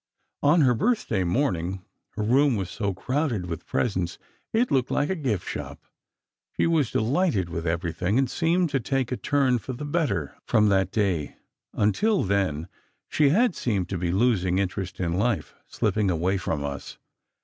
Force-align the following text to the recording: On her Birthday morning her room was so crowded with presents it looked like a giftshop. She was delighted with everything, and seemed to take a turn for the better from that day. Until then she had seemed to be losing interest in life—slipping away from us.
On 0.41 0.61
her 0.61 0.73
Birthday 0.73 1.23
morning 1.23 1.85
her 2.15 2.23
room 2.23 2.55
was 2.55 2.71
so 2.71 2.91
crowded 2.91 3.45
with 3.45 3.67
presents 3.67 4.17
it 4.51 4.71
looked 4.71 4.89
like 4.89 5.11
a 5.11 5.15
giftshop. 5.15 5.77
She 6.57 6.65
was 6.65 6.89
delighted 6.89 7.49
with 7.51 7.67
everything, 7.67 8.17
and 8.17 8.27
seemed 8.27 8.71
to 8.71 8.79
take 8.79 9.11
a 9.11 9.15
turn 9.15 9.59
for 9.59 9.73
the 9.73 9.85
better 9.85 10.35
from 10.43 10.69
that 10.69 10.89
day. 10.91 11.35
Until 11.75 12.23
then 12.23 12.67
she 13.09 13.29
had 13.29 13.53
seemed 13.55 13.89
to 13.89 13.97
be 13.99 14.11
losing 14.11 14.57
interest 14.57 14.99
in 14.99 15.13
life—slipping 15.19 16.09
away 16.09 16.37
from 16.39 16.63
us. 16.65 16.97